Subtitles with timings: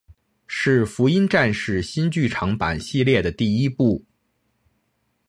[0.47, 4.03] 是福音战士新剧场版系列的第一部。